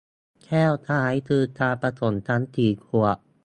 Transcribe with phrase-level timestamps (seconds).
[0.45, 3.17] แก้วซ้ายคือการผสมทั้งสี่ขวด